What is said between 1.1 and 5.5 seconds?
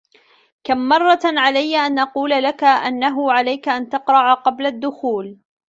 عليّ أن أقول لك أنّه عليك أن تقرع قبل الدّخول؟